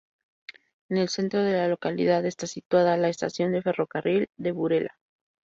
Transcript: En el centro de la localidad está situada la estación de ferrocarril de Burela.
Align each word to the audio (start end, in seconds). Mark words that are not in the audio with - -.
En 0.89 0.97
el 0.97 1.09
centro 1.09 1.43
de 1.43 1.53
la 1.53 1.67
localidad 1.67 2.25
está 2.25 2.47
situada 2.47 2.97
la 2.97 3.09
estación 3.09 3.51
de 3.51 3.61
ferrocarril 3.61 4.29
de 4.35 4.51
Burela. 4.51 4.97